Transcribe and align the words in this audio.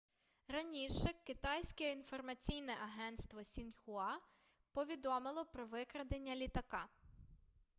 раніше 0.47 1.09
китайське 1.27 1.91
інформаційне 1.91 2.73
агентство 2.83 3.43
сіньхуа 3.43 4.17
повідомило 4.73 5.45
про 5.45 5.65
викрадення 5.65 6.35
літака 6.35 6.87